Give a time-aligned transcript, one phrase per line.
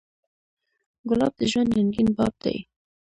[1.09, 2.57] ګلاب د ژوند رنګین باب دی.